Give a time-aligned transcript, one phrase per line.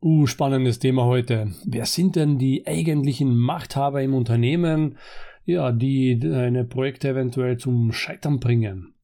[0.00, 1.52] Uh, spannendes Thema heute.
[1.64, 4.96] Wer sind denn die eigentlichen Machthaber im Unternehmen,
[5.44, 8.94] ja, die deine Projekte eventuell zum Scheitern bringen?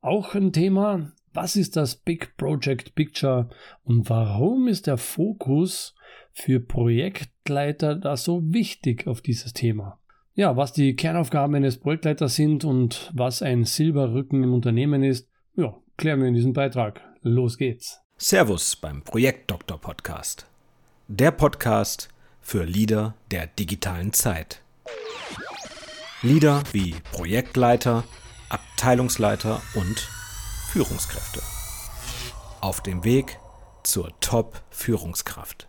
[0.00, 3.50] Auch ein Thema, was ist das Big Project Picture
[3.84, 5.94] und warum ist der Fokus
[6.32, 10.00] für Projektleiter da so wichtig auf dieses Thema?
[10.34, 15.76] Ja, was die Kernaufgaben eines Projektleiters sind und was ein Silberrücken im Unternehmen ist, ja,
[15.96, 17.00] klären wir in diesem Beitrag.
[17.22, 18.00] Los geht's.
[18.22, 20.46] Servus beim Projektdoktor Podcast.
[21.08, 22.10] Der Podcast
[22.42, 24.60] für Leader der digitalen Zeit.
[26.20, 28.04] Leader wie Projektleiter,
[28.50, 30.06] Abteilungsleiter und
[30.70, 31.40] Führungskräfte.
[32.60, 33.38] Auf dem Weg
[33.84, 35.66] zur Top-Führungskraft.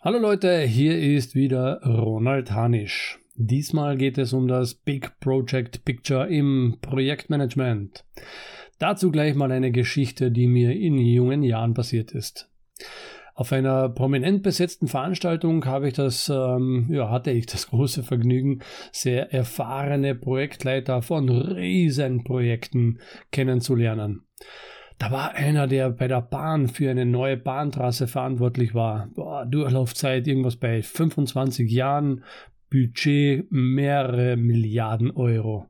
[0.00, 3.20] Hallo Leute, hier ist wieder Ronald Hanisch.
[3.36, 8.04] Diesmal geht es um das Big Project Picture im Projektmanagement.
[8.80, 12.50] Dazu gleich mal eine Geschichte, die mir in jungen Jahren passiert ist.
[13.34, 18.60] Auf einer prominent besetzten Veranstaltung habe ich das, ähm, ja, hatte ich das große Vergnügen,
[18.90, 24.22] sehr erfahrene Projektleiter von Riesenprojekten kennenzulernen.
[24.98, 29.10] Da war einer, der bei der Bahn für eine neue Bahntrasse verantwortlich war.
[29.14, 32.24] Boah, Durchlaufzeit irgendwas bei 25 Jahren,
[32.70, 35.66] Budget mehrere Milliarden Euro.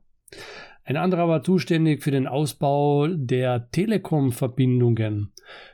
[0.83, 5.31] Ein anderer war zuständig für den Ausbau der Telekom-Verbindungen.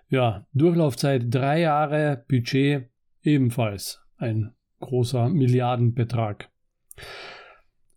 [0.09, 2.89] Ja, Durchlaufzeit drei Jahre, Budget
[3.22, 6.49] ebenfalls ein großer Milliardenbetrag.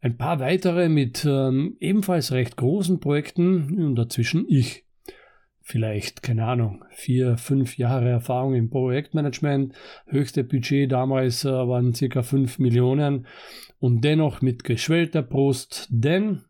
[0.00, 4.86] Ein paar weitere mit ähm, ebenfalls recht großen Projekten und dazwischen ich
[5.60, 9.74] vielleicht, keine Ahnung, vier, fünf Jahre Erfahrung im Projektmanagement.
[10.06, 13.26] Höchste Budget damals äh, waren circa fünf Millionen
[13.78, 16.42] und dennoch mit geschwellter Brust, denn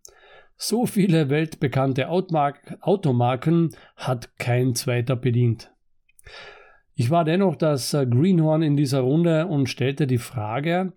[0.62, 5.72] so viele weltbekannte Automarken hat kein zweiter bedient.
[6.94, 10.92] Ich war dennoch das äh, Greenhorn in dieser Runde und stellte die Frage,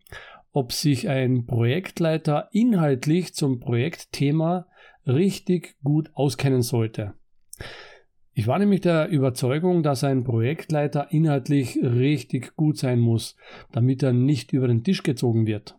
[0.51, 4.67] ob sich ein Projektleiter inhaltlich zum Projektthema
[5.07, 7.13] richtig gut auskennen sollte.
[8.33, 13.37] Ich war nämlich der Überzeugung, dass ein Projektleiter inhaltlich richtig gut sein muss,
[13.71, 15.77] damit er nicht über den Tisch gezogen wird.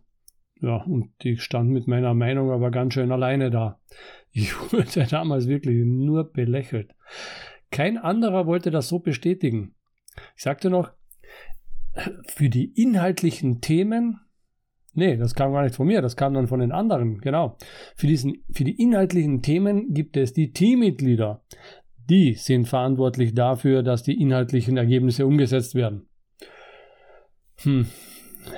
[0.61, 3.81] Ja, und ich stand mit meiner Meinung aber ganz schön alleine da.
[4.37, 6.93] Ich wurde damals wirklich nur belächelt.
[7.71, 9.77] Kein anderer wollte das so bestätigen.
[10.35, 10.91] Ich sagte noch,
[12.27, 14.21] für die inhaltlichen Themen,
[14.93, 17.57] nee, das kam gar nicht von mir, das kam dann von den anderen, genau.
[17.95, 21.45] Für, diesen, für die inhaltlichen Themen gibt es die Teammitglieder.
[22.11, 26.09] Die sind verantwortlich dafür, dass die inhaltlichen Ergebnisse umgesetzt werden.
[27.63, 27.87] Hm.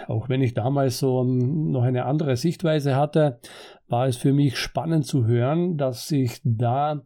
[0.09, 3.41] Auch wenn ich damals so noch eine andere Sichtweise hatte,
[3.89, 7.03] war es für mich spannend zu hören, dass ich da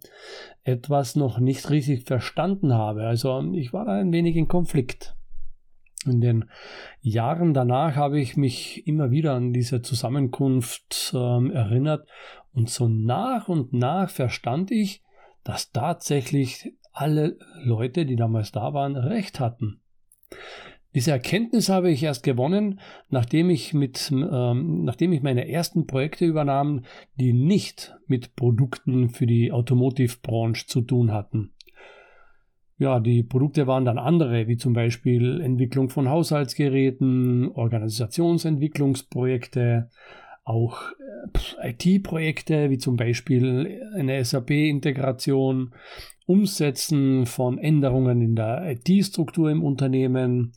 [0.65, 3.07] etwas noch nicht richtig verstanden habe.
[3.07, 5.17] Also ich war da ein wenig in Konflikt.
[6.07, 6.47] In den
[7.03, 12.09] Jahren danach habe ich mich immer wieder an diese Zusammenkunft äh, erinnert
[12.53, 15.03] und so nach und nach verstand ich,
[15.45, 19.81] dass tatsächlich alle Leute, die damals da waren, recht hatten.
[20.95, 22.81] Diese Erkenntnis habe ich erst gewonnen,
[23.11, 26.83] nachdem ich, mit, ähm, nachdem ich meine ersten Projekte übernahm,
[27.15, 31.53] die nicht mit Produkten für die Automotive-Branche zu tun hatten.
[32.79, 39.91] Ja, die Produkte waren dann andere, wie zum Beispiel Entwicklung von Haushaltsgeräten, Organisationsentwicklungsprojekte,
[40.45, 40.81] auch
[41.63, 45.73] IT-Projekte wie zum Beispiel eine SAP-Integration,
[46.27, 50.53] Umsetzen von Änderungen in der IT-Struktur im Unternehmen,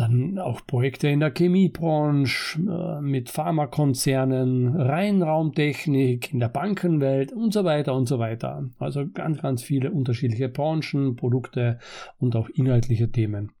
[0.00, 7.64] dann auch Projekte in der Chemiebranche, äh, mit Pharmakonzernen, Reinraumtechnik, in der Bankenwelt und so
[7.64, 8.66] weiter und so weiter.
[8.78, 11.78] Also ganz, ganz viele unterschiedliche Branchen, Produkte
[12.18, 13.52] und auch inhaltliche Themen.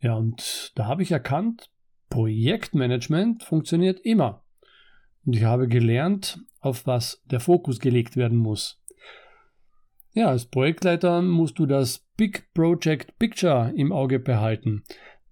[0.00, 1.70] Ja, und da habe ich erkannt,
[2.08, 4.44] Projektmanagement funktioniert immer.
[5.28, 8.82] Und ich habe gelernt, auf was der Fokus gelegt werden muss.
[10.14, 14.84] Ja, als Projektleiter musst du das Big Project Picture im Auge behalten.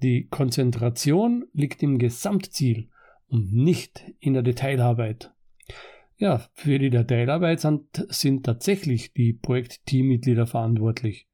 [0.03, 2.91] Die Konzentration liegt im Gesamtziel
[3.29, 5.33] und nicht in der Detailarbeit.
[6.19, 11.27] Ja, für die Detailarbeit sind, tatsächlich die Projektteammitglieder verantwortlich.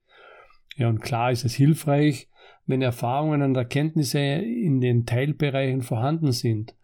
[0.76, 2.28] Ja, und klar ist es hilfreich,
[2.66, 6.76] wenn Erfahrungen und Erkenntnisse in den Teilbereichen vorhanden sind.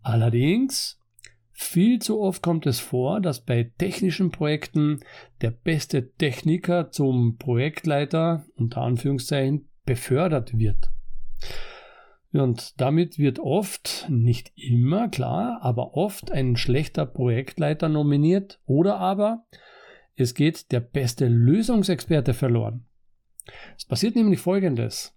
[0.00, 0.97] Allerdings,
[1.60, 5.00] viel zu oft kommt es vor, dass bei technischen Projekten
[5.40, 10.90] der beste Techniker zum Projektleiter unter Anführungszeichen befördert wird.
[12.32, 19.44] Und damit wird oft, nicht immer klar, aber oft ein schlechter Projektleiter nominiert oder aber
[20.14, 22.86] es geht der beste Lösungsexperte verloren.
[23.76, 25.16] Es passiert nämlich Folgendes.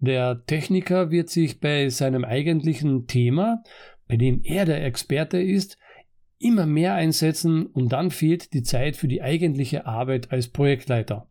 [0.00, 3.62] Der Techniker wird sich bei seinem eigentlichen Thema,
[4.08, 5.78] bei dem er der Experte ist,
[6.38, 11.28] immer mehr einsetzen und dann fehlt die Zeit für die eigentliche Arbeit als Projektleiter.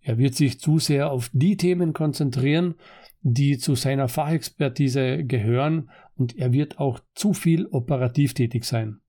[0.00, 2.74] Er wird sich zu sehr auf die Themen konzentrieren,
[3.20, 9.00] die zu seiner Fachexpertise gehören und er wird auch zu viel operativ tätig sein.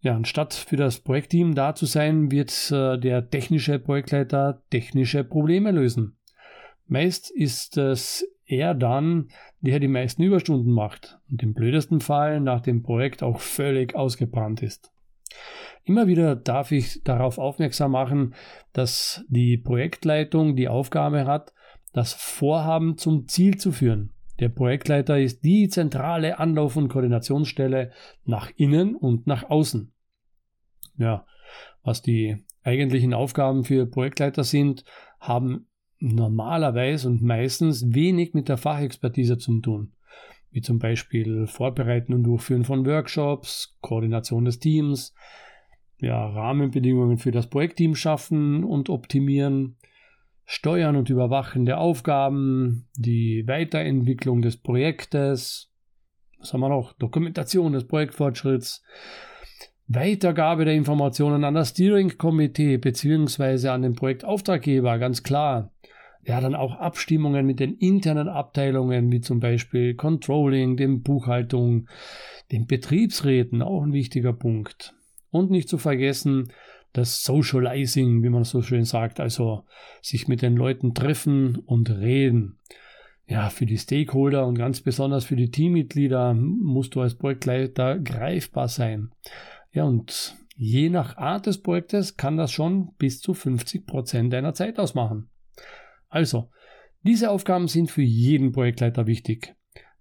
[0.00, 5.70] Ja, anstatt für das Projektteam da zu sein, wird äh, der technische Projektleiter technische Probleme
[5.70, 6.16] lösen.
[6.86, 9.28] Meist ist es er dann,
[9.60, 14.62] der die meisten Überstunden macht und im blödesten Fall nach dem Projekt auch völlig ausgebrannt
[14.62, 14.92] ist.
[15.84, 18.34] Immer wieder darf ich darauf aufmerksam machen,
[18.72, 21.52] dass die Projektleitung die Aufgabe hat,
[21.92, 24.12] das Vorhaben zum Ziel zu führen.
[24.38, 27.92] Der Projektleiter ist die zentrale Anlauf- und Koordinationsstelle
[28.24, 29.92] nach innen und nach außen.
[30.98, 31.26] Ja,
[31.82, 34.84] was die eigentlichen Aufgaben für Projektleiter sind,
[35.20, 39.92] haben normalerweise und meistens wenig mit der Fachexpertise zu tun,
[40.50, 45.14] wie zum Beispiel Vorbereiten und Durchführen von Workshops, Koordination des Teams,
[45.98, 49.76] ja, Rahmenbedingungen für das Projektteam schaffen und optimieren,
[50.44, 55.72] Steuern und Überwachen der Aufgaben, die Weiterentwicklung des Projektes,
[56.38, 56.92] was haben wir noch?
[56.92, 58.84] Dokumentation des Projektfortschritts,
[59.88, 63.68] Weitergabe der Informationen an das Steering-Komitee bzw.
[63.68, 65.72] an den Projektauftraggeber, ganz klar.
[66.26, 71.88] Ja, dann auch Abstimmungen mit den internen Abteilungen, wie zum Beispiel Controlling, dem Buchhaltung,
[72.50, 74.92] den Betriebsräten, auch ein wichtiger Punkt.
[75.30, 76.52] Und nicht zu vergessen,
[76.92, 79.66] das Socializing, wie man so schön sagt, also
[80.02, 82.58] sich mit den Leuten treffen und reden.
[83.28, 88.66] Ja, für die Stakeholder und ganz besonders für die Teammitglieder musst du als Projektleiter greifbar
[88.66, 89.12] sein.
[89.72, 94.54] Ja, und je nach Art des Projektes kann das schon bis zu 50 Prozent deiner
[94.54, 95.28] Zeit ausmachen.
[96.08, 96.50] Also,
[97.02, 99.54] diese Aufgaben sind für jeden Projektleiter wichtig.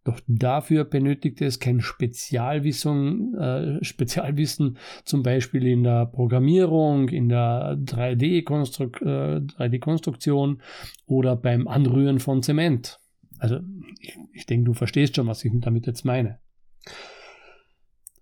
[0.06, 7.80] Doch dafür benötigt es kein Spezialwissen, äh, Spezialwissen, zum Beispiel in der Programmierung, in der
[7.84, 10.60] 3D-Konstruktion äh,
[11.08, 13.00] oder beim Anrühren von Zement.
[13.40, 13.62] Also
[14.00, 16.38] ich, ich denke, du verstehst schon, was ich damit jetzt meine.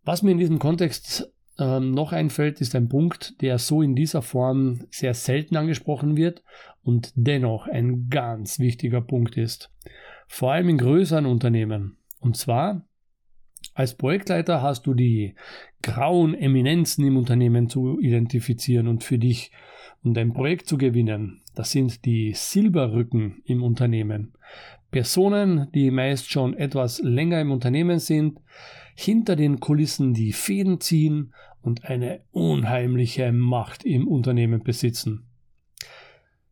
[0.05, 4.21] Was mir in diesem Kontext ähm, noch einfällt, ist ein Punkt, der so in dieser
[4.21, 6.43] Form sehr selten angesprochen wird
[6.83, 9.71] und dennoch ein ganz wichtiger Punkt ist.
[10.27, 11.97] Vor allem in größeren Unternehmen.
[12.19, 12.87] Und zwar,
[13.75, 15.35] als Projektleiter hast du die
[15.81, 19.51] grauen Eminenzen im Unternehmen zu identifizieren und für dich
[20.03, 21.42] und dein Projekt zu gewinnen.
[21.55, 24.33] Das sind die Silberrücken im Unternehmen.
[24.91, 28.39] Personen, die meist schon etwas länger im Unternehmen sind,
[28.95, 35.27] hinter den Kulissen die Fäden ziehen und eine unheimliche Macht im Unternehmen besitzen.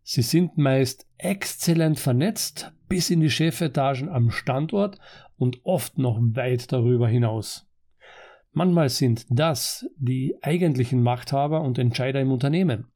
[0.04, 4.98] Sie sind meist exzellent vernetzt bis in die Chefetagen am Standort
[5.38, 7.68] und oft noch weit darüber hinaus.
[8.52, 12.88] Manchmal sind das die eigentlichen Machthaber und Entscheider im Unternehmen.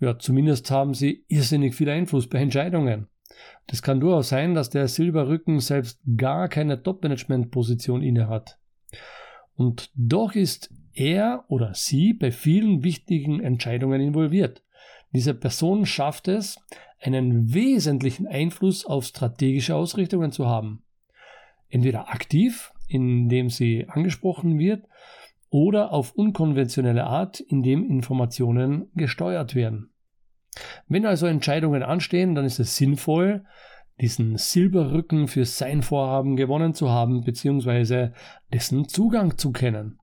[0.00, 3.08] Ja, zumindest haben sie irrsinnig viel Einfluss bei Entscheidungen.
[3.66, 8.58] Das kann durchaus sein, dass der Silberrücken selbst gar keine Top-Management-Position innehat.
[9.54, 14.62] Und doch ist er oder sie bei vielen wichtigen Entscheidungen involviert.
[15.12, 16.58] Diese Person schafft es,
[17.00, 20.82] einen wesentlichen Einfluss auf strategische Ausrichtungen zu haben.
[21.68, 24.84] Entweder aktiv, indem sie angesprochen wird,
[25.50, 29.90] oder auf unkonventionelle Art, indem Informationen gesteuert werden.
[30.88, 33.44] Wenn also Entscheidungen anstehen, dann ist es sinnvoll,
[34.00, 38.12] diesen Silberrücken für sein Vorhaben gewonnen zu haben, beziehungsweise
[38.52, 39.98] dessen Zugang zu kennen.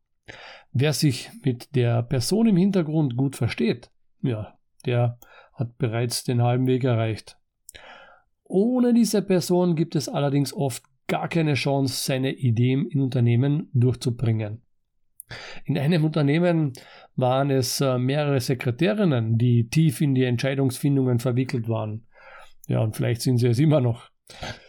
[0.71, 5.19] Wer sich mit der Person im Hintergrund gut versteht, ja, der
[5.53, 7.37] hat bereits den halben Weg erreicht.
[8.43, 14.64] Ohne diese Person gibt es allerdings oft gar keine Chance, seine Ideen in Unternehmen durchzubringen.
[15.65, 16.74] In einem Unternehmen
[17.15, 22.05] waren es äh, mehrere Sekretärinnen, die tief in die Entscheidungsfindungen verwickelt waren.
[22.67, 24.10] Ja, und vielleicht sind sie es immer noch.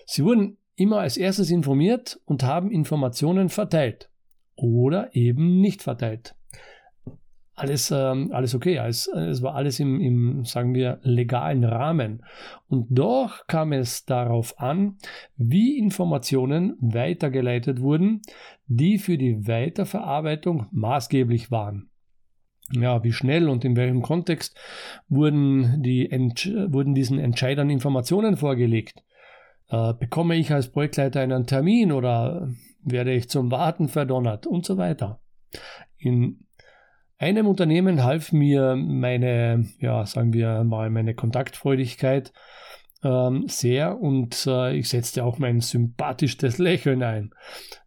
[0.07, 4.11] Sie wurden immer als erstes informiert und haben Informationen verteilt
[4.55, 6.36] oder eben nicht verteilt.
[7.59, 12.23] Alles, ähm, alles okay, es, es war alles im, im, sagen wir, legalen Rahmen.
[12.69, 14.99] Und doch kam es darauf an,
[15.37, 18.21] wie Informationen weitergeleitet wurden,
[18.67, 21.89] die für die Weiterverarbeitung maßgeblich waren.
[22.73, 24.59] Ja, wie schnell und in welchem Kontext
[25.09, 29.03] wurden, die, wurden diesen Entscheidern Informationen vorgelegt?
[29.69, 32.51] Äh, bekomme ich als Projektleiter einen Termin oder
[32.83, 35.21] werde ich zum Warten verdonnert und so weiter.
[35.97, 36.46] In
[37.18, 42.32] Einem Unternehmen half mir meine, ja, sagen wir mal, meine Kontaktfreudigkeit
[43.02, 47.30] ähm, sehr und äh, ich setzte auch mein sympathischstes Lächeln ein.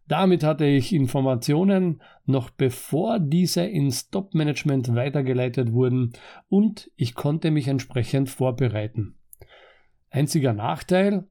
[0.08, 6.12] Damit hatte ich Informationen noch bevor diese ins Top-Management weitergeleitet wurden
[6.48, 9.14] und ich konnte mich entsprechend vorbereiten.
[10.10, 11.28] Einziger Nachteil,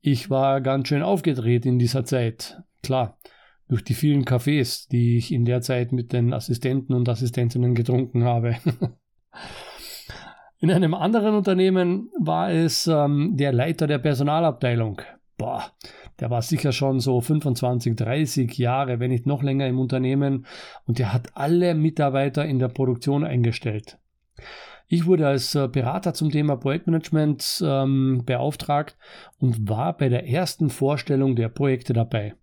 [0.00, 2.62] ich war ganz schön aufgedreht in dieser Zeit.
[2.82, 3.18] Klar,
[3.68, 8.24] durch die vielen Kaffees, die ich in der Zeit mit den Assistenten und Assistentinnen getrunken
[8.24, 8.56] habe.
[10.60, 15.00] in einem anderen Unternehmen war es ähm, der Leiter der Personalabteilung.
[15.36, 15.64] Boah,
[16.20, 20.46] der war sicher schon so 25, 30 Jahre, wenn nicht noch länger im Unternehmen
[20.86, 23.98] und der hat alle Mitarbeiter in der Produktion eingestellt.
[24.86, 28.96] Ich wurde als äh, Berater zum Thema Projektmanagement ähm, beauftragt
[29.38, 32.34] und war bei der ersten Vorstellung der Projekte dabei.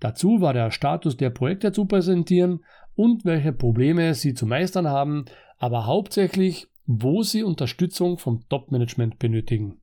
[0.00, 5.26] Dazu war der Status der Projekte zu präsentieren und welche Probleme sie zu meistern haben,
[5.58, 9.80] aber hauptsächlich, wo sie Unterstützung vom Top-Management benötigen.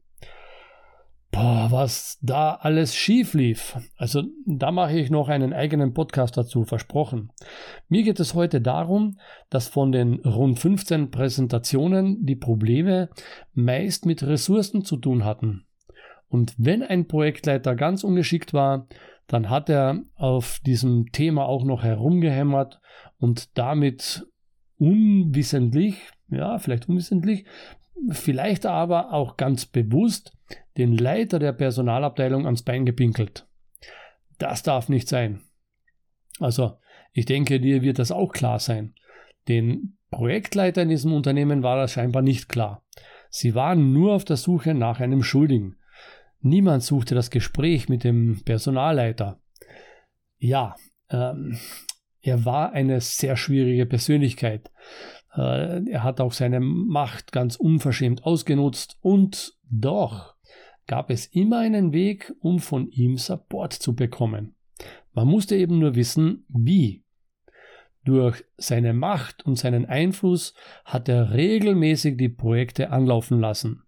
[1.34, 3.76] Boah, was da alles schief lief.
[3.98, 7.32] Also da mache ich noch einen eigenen Podcast dazu, versprochen.
[7.90, 9.18] Mir geht es heute darum,
[9.50, 13.10] dass von den rund 15 Präsentationen die Probleme
[13.56, 15.66] meist mit Ressourcen zu tun hatten.
[16.30, 18.88] Und wenn ein Projektleiter ganz ungeschickt war,
[19.28, 22.80] dann hat er auf diesem Thema auch noch herumgehämmert
[23.18, 24.28] und damit
[24.78, 25.96] unwissentlich,
[26.30, 27.46] ja, vielleicht unwissentlich,
[28.10, 30.34] vielleicht aber auch ganz bewusst
[30.78, 33.48] den Leiter der Personalabteilung ans Bein gepinkelt.
[34.40, 35.42] Das darf nicht sein.
[36.40, 36.78] Also,
[37.14, 38.96] ich denke, dir wird das auch klar sein.
[39.48, 42.84] Den Projektleiter in diesem Unternehmen war das scheinbar nicht klar.
[43.30, 45.78] Sie waren nur auf der Suche nach einem Schuldigen.
[46.44, 49.40] Niemand suchte das Gespräch mit dem Personalleiter.
[50.38, 50.76] Ja,
[51.10, 51.58] ähm,
[52.22, 54.70] er war eine sehr schwierige Persönlichkeit.
[55.36, 60.36] Äh, er hat auch seine Macht ganz unverschämt ausgenutzt und doch
[60.86, 64.54] gab es immer einen Weg, um von ihm Support zu bekommen.
[65.14, 67.06] Man musste eben nur wissen, wie.
[68.04, 73.84] Durch seine Macht und seinen Einfluss hat er regelmäßig die Projekte anlaufen lassen.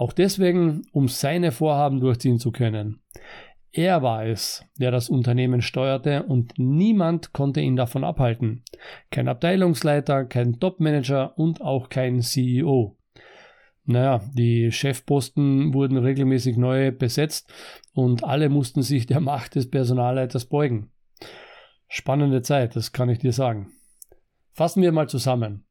[0.00, 3.02] Auch deswegen, um seine Vorhaben durchziehen zu können.
[3.70, 8.64] Er war es, der das Unternehmen steuerte und niemand konnte ihn davon abhalten.
[9.10, 12.96] Kein Abteilungsleiter, kein Topmanager und auch kein CEO.
[13.84, 17.52] Naja, die Chefposten wurden regelmäßig neu besetzt
[17.92, 20.92] und alle mussten sich der Macht des Personalleiters beugen.
[21.88, 23.70] Spannende Zeit, das kann ich dir sagen.
[24.52, 25.66] Fassen wir mal zusammen.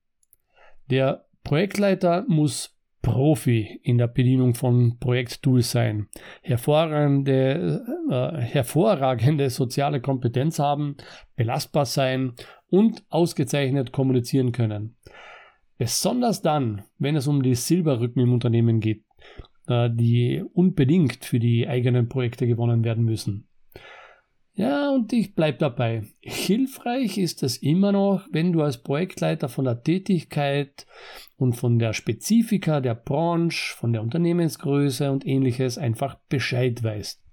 [0.92, 6.08] Der Projektleiter muss Profi in der Bedienung von Projekttools sein,
[6.42, 10.98] hervorragende, äh, hervorragende soziale Kompetenz haben,
[11.36, 12.34] belastbar sein
[12.70, 14.96] und ausgezeichnet kommunizieren können.
[15.78, 19.04] Besonders dann, wenn es um die Silberrücken im Unternehmen geht,
[19.68, 23.49] äh, die unbedingt für die eigenen Projekte gewonnen werden müssen.
[24.60, 26.04] Ja, und ich bleibe dabei.
[26.20, 30.86] Hilfreich ist es immer noch, wenn du als Projektleiter von der Tätigkeit
[31.38, 37.24] und von der Spezifika der Branche, von der Unternehmensgröße und ähnliches einfach Bescheid weißt.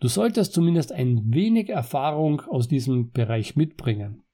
[0.00, 4.24] Du solltest zumindest ein wenig Erfahrung aus diesem Bereich mitbringen.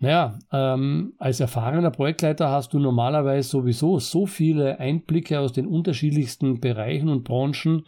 [0.00, 6.60] Naja, ähm, als erfahrener Projektleiter hast du normalerweise sowieso so viele Einblicke aus den unterschiedlichsten
[6.60, 7.86] Bereichen und Branchen,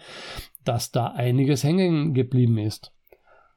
[0.64, 2.90] dass da einiges hängen geblieben ist.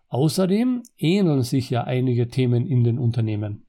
[0.08, 3.66] Außerdem ähneln sich ja einige Themen in den Unternehmen.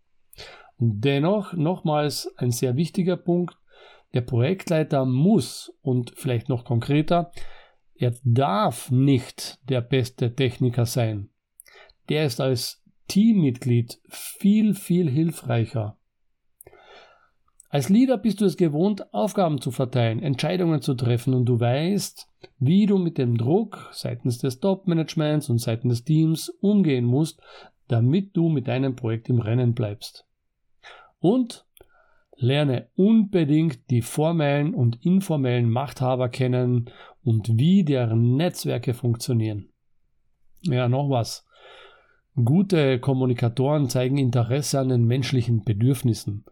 [0.78, 3.56] Und dennoch nochmals ein sehr wichtiger Punkt,
[4.14, 7.32] der Projektleiter muss und vielleicht noch konkreter,
[7.94, 11.30] er darf nicht der beste Techniker sein.
[12.08, 15.95] Der ist als Teammitglied viel, viel hilfreicher.
[17.68, 22.28] Als Leader bist du es gewohnt, Aufgaben zu verteilen, Entscheidungen zu treffen und du weißt,
[22.58, 27.40] wie du mit dem Druck seitens des Top-Managements und seitens des Teams umgehen musst,
[27.88, 30.26] damit du mit deinem Projekt im Rennen bleibst.
[31.18, 31.66] Und
[32.36, 36.90] lerne unbedingt die formellen und informellen Machthaber kennen
[37.24, 39.70] und wie deren Netzwerke funktionieren.
[40.62, 41.46] Ja, noch was.
[42.36, 46.44] Gute Kommunikatoren zeigen Interesse an den menschlichen Bedürfnissen.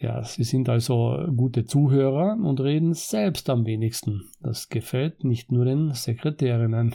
[0.00, 4.30] Ja, sie sind also gute Zuhörer und reden selbst am wenigsten.
[4.40, 6.94] Das gefällt nicht nur den Sekretärinnen.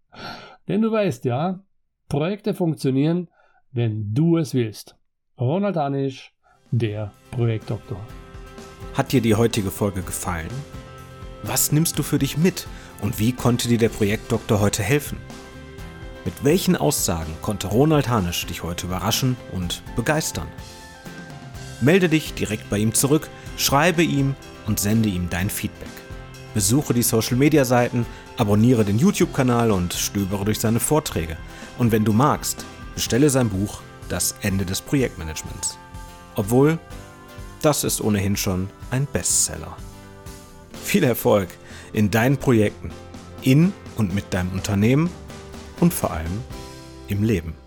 [0.68, 1.62] Denn du weißt ja,
[2.08, 3.28] Projekte funktionieren,
[3.72, 4.96] wenn du es willst.
[5.38, 6.32] Ronald Anisch,
[6.70, 8.00] der Projektdoktor.
[8.94, 10.48] Hat dir die heutige Folge gefallen?
[11.42, 12.66] Was nimmst du für dich mit
[13.02, 15.18] und wie konnte dir der Projektdoktor heute helfen?
[16.24, 20.48] Mit welchen Aussagen konnte Ronald Hanisch dich heute überraschen und begeistern?
[21.80, 24.34] Melde dich direkt bei ihm zurück, schreibe ihm
[24.66, 25.88] und sende ihm dein Feedback.
[26.52, 28.04] Besuche die Social Media Seiten,
[28.36, 31.36] abonniere den YouTube-Kanal und stöbere durch seine Vorträge.
[31.78, 35.78] Und wenn du magst, bestelle sein Buch Das Ende des Projektmanagements.
[36.34, 36.78] Obwohl,
[37.62, 39.76] das ist ohnehin schon ein Bestseller.
[40.82, 41.48] Viel Erfolg
[41.92, 42.90] in deinen Projekten,
[43.42, 45.10] in und mit deinem Unternehmen
[45.78, 46.42] und vor allem
[47.08, 47.59] im Leben.